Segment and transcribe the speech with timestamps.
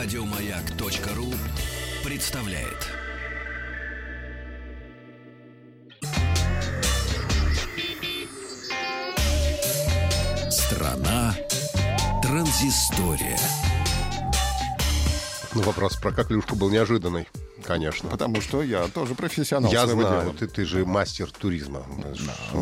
[0.00, 1.34] Радиомаяк.ру
[2.08, 2.86] представляет.
[10.52, 11.34] Страна
[12.22, 13.36] транзистория.
[15.52, 17.26] Ну, вопрос про коклюшку был неожиданный,
[17.64, 18.08] конечно.
[18.08, 20.34] Потому что я тоже профессионал Я знаю, дела.
[20.38, 21.84] ты, ты же мастер туризма.
[21.88, 22.02] Ну,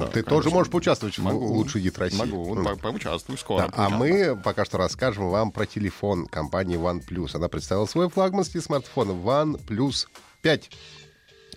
[0.00, 0.22] да, ты конечно.
[0.30, 1.46] тоже можешь поучаствовать Могу.
[1.46, 2.18] в лучший гид России.
[2.18, 3.68] Могу, Ну, по- поучаствую скоро.
[3.68, 7.36] Да, а мы пока что расскажем вам про телефон компании OnePlus.
[7.36, 10.06] Она представила свой флагманский смартфон OnePlus
[10.42, 10.70] 5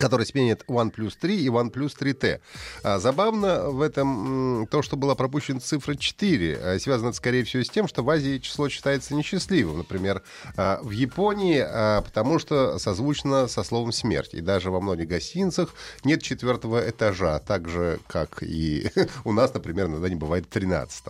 [0.00, 2.40] который сменит OnePlus 3 и OnePlus 3T.
[2.82, 6.56] А, забавно в этом то, что была пропущена цифра 4.
[6.56, 9.78] А, связано это, скорее всего, с тем, что в Азии число считается несчастливым.
[9.78, 10.22] Например,
[10.56, 14.32] а, в Японии, а, потому что созвучно со словом «смерть».
[14.32, 18.90] И даже во многих гостиницах нет четвертого этажа, так же, как и
[19.24, 21.04] у нас, например, иногда не бывает 13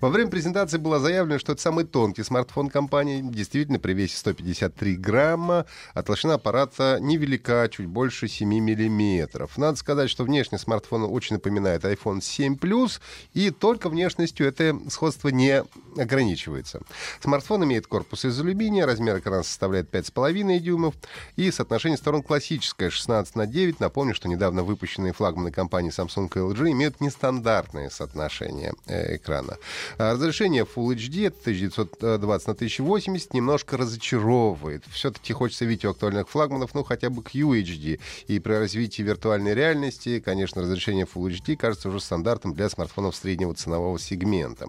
[0.00, 3.20] Во время презентации было заявлено, что это самый тонкий смартфон компании.
[3.22, 9.56] Действительно, при весе 153 грамма, а толщина аппарата невелика, чуть больше 7 миллиметров.
[9.58, 13.00] Надо сказать, что внешне смартфон очень напоминает iPhone 7 Plus,
[13.32, 15.62] и только внешностью это сходство не
[15.96, 16.80] ограничивается.
[17.20, 20.94] Смартфон имеет корпус из алюминия, размер экрана составляет 5,5 дюймов,
[21.36, 23.80] и соотношение сторон классическое 16 на 9.
[23.80, 29.58] Напомню, что недавно выпущенные флагманы компании Samsung и LG имеют нестандартное соотношение э, экрана.
[29.98, 34.84] А Разрешение Full HD это 1920 на 1080 немножко разочаровывает.
[34.90, 38.00] Все-таки хочется видеть у актуальных флагманов, ну, хотя бы QHD.
[38.26, 43.54] И при развитии виртуальной реальности, конечно, разрешение Full HD кажется уже стандартом для смартфонов среднего
[43.54, 44.68] ценового сегмента.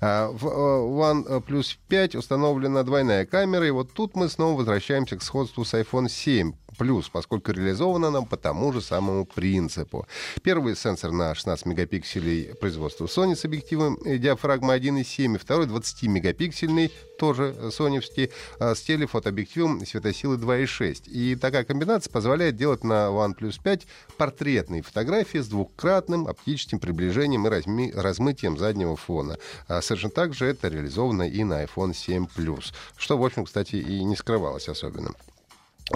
[0.00, 5.22] А, В э, OnePlus 5 установлена двойная камера, и вот тут мы снова возвращаемся к
[5.22, 10.06] сходству с iPhone 7 плюс, поскольку реализована она по тому же самому принципу.
[10.42, 16.90] Первый сенсор на 16 мегапикселей производства Sony с объективом э, диафрагма 1,7, и второй 20-мегапиксельный,
[17.18, 21.10] тоже соневский, а, с телефотообъективом светосилы 2,6.
[21.10, 27.50] И такая комбинация позволяет делать на OnePlus 5 портретные фотографии с двукратным оптическим приближением и
[27.50, 29.36] разми- размытием заднего фона.
[29.68, 33.76] А совершенно так же это реализовано и на iPhone 7 Plus, что, в общем, кстати,
[33.76, 35.12] и не скрывалось особенно.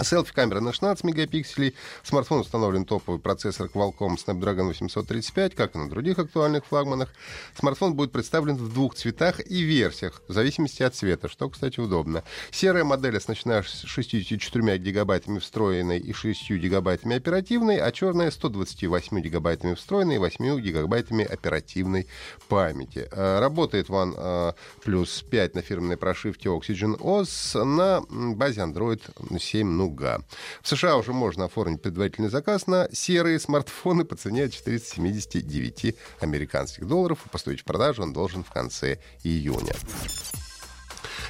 [0.03, 1.75] Селфи-камера на 16 мегапикселей.
[2.03, 7.13] Смартфон установлен топовый процессор Qualcomm Snapdragon 835, как и на других актуальных флагманах.
[7.57, 12.23] Смартфон будет представлен в двух цветах и версиях, в зависимости от цвета, что, кстати, удобно.
[12.51, 19.75] Серая модель оснащена с 64 гигабайтами встроенной и 6 гигабайтами оперативной, а черная 128 гигабайтами
[19.75, 22.07] встроенной и 8 гигабайтами оперативной
[22.49, 23.07] памяти.
[23.11, 29.01] Э, Работает One Plus 5 на фирменной прошивке Oxygen OS на базе Android
[29.39, 30.23] 7 Nougat.
[30.61, 36.87] В США уже можно оформить предварительный заказ на серые смартфоны по цене от 479 американских
[36.87, 37.19] долларов.
[37.25, 39.73] И поступить в продажу он должен в конце июня.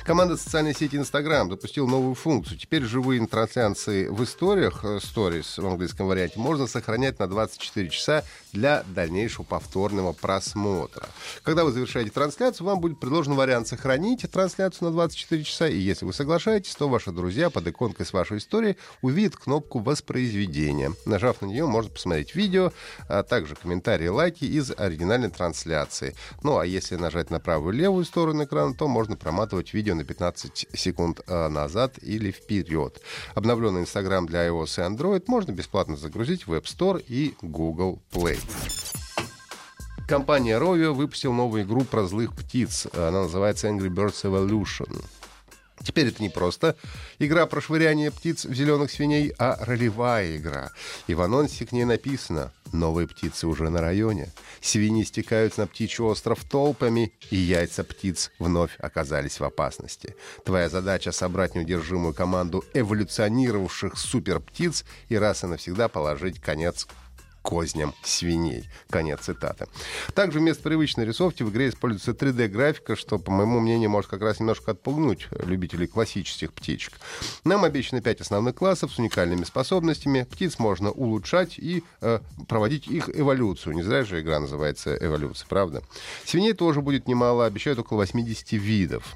[0.06, 2.60] Команда социальной сети Instagram запустила новую функцию.
[2.60, 8.24] Теперь живые трансляции в историях, э, stories в английском варианте, можно сохранять на 24 часа
[8.54, 11.08] для дальнейшего повторного просмотра.
[11.42, 16.06] Когда вы завершаете трансляцию, вам будет предложен вариант сохранить трансляцию на 24 часа, и если
[16.06, 20.92] вы соглашаетесь, то ваши друзья под иконкой с вашей историей увидят кнопку воспроизведения.
[21.08, 22.72] Нажав на нее, можно посмотреть видео,
[23.10, 26.14] а также комментарии, лайки из оригинальной трансляции.
[26.44, 30.04] Ну а если нажать на правую и левую сторону экрана, то можно проматывать видео на
[30.04, 33.02] 15 секунд э, назад или вперед.
[33.34, 38.40] Обновленный Instagram для iOS и Android можно бесплатно загрузить в App Store и Google Play.
[40.08, 42.88] Компания Rovio выпустила новую игру про злых птиц.
[42.94, 45.04] Она называется Angry Birds Evolution.
[45.86, 46.76] Теперь это не просто
[47.20, 50.72] игра про швыряние птиц в зеленых свиней, а ролевая игра.
[51.06, 54.32] И в анонсе к ней написано «Новые птицы уже на районе».
[54.62, 60.16] Свиньи стекаются на птичий остров толпами, и яйца птиц вновь оказались в опасности.
[60.44, 66.88] Твоя задача— собрать неудержимую команду эволюционировавших суперптиц и раз и навсегда положить конец
[67.46, 68.68] козням свиней.
[68.90, 69.68] Конец цитаты.
[70.16, 74.40] Также вместо привычной рисовки в игре используется 3D-графика, что, по моему мнению, может как раз
[74.40, 76.94] немножко отпугнуть любителей классических птичек.
[77.44, 80.28] Нам обещаны 5 основных классов с уникальными способностями.
[80.30, 83.76] Птиц можно улучшать и э, проводить их эволюцию.
[83.76, 85.84] Не зря же игра называется «Эволюция», правда?
[86.26, 89.16] Свиней тоже будет немало, обещают около 80 видов.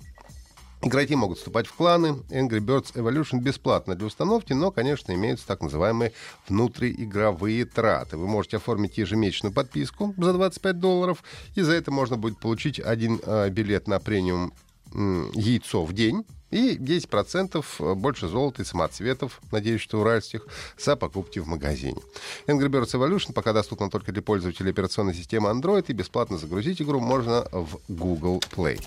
[0.81, 2.23] Игроки могут вступать в кланы.
[2.29, 6.13] Angry Birds Evolution бесплатно для установки, но, конечно, имеются так называемые
[6.47, 8.15] внутриигровые траты.
[8.15, 11.23] Вы можете оформить ежемесячную подписку за 25 долларов,
[11.55, 14.53] и за это можно будет получить один э, билет на премиум
[14.93, 20.47] м, яйцо в день и 10% больше золота и самоцветов, надеюсь, что уральских,
[20.77, 21.99] за покупки в магазине.
[22.47, 26.99] Angry Birds Evolution пока доступна только для пользователей операционной системы Android, и бесплатно загрузить игру
[26.99, 28.79] можно в Google Play.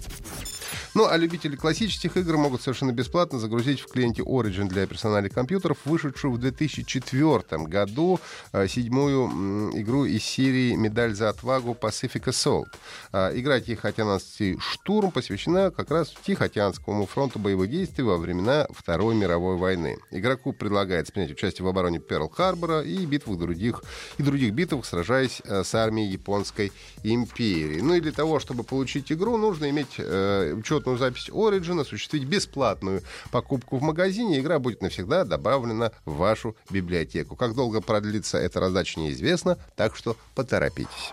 [0.94, 5.78] Ну, а любители классических игр могут совершенно бесплатно загрузить в клиенте Origin для персональных компьютеров,
[5.86, 8.20] вышедшую в 2004 году
[8.52, 12.66] э, седьмую игру из серии «Медаль за отвагу Pacific Assault».
[13.14, 19.56] Э, игра «Тихоокеанский штурм» посвящена как раз Тихоокеанскому фронту боевых действий во времена Второй мировой
[19.56, 19.96] войны.
[20.10, 23.82] Игроку предлагается принять участие в обороне Перл-Харбора и битвах других,
[24.18, 26.70] и других битвах, сражаясь э, с армией Японской
[27.02, 27.80] империи.
[27.80, 33.02] Ну и для того, чтобы получить игру, нужно иметь э, учетную запись Origin, осуществить бесплатную
[33.30, 34.40] покупку в магазине.
[34.40, 37.36] Игра будет навсегда добавлена в вашу библиотеку.
[37.36, 41.12] Как долго продлится эта раздача, неизвестно, так что поторопитесь.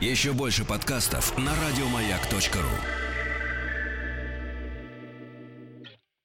[0.00, 3.05] Еще больше подкастов на радиомаяк.ру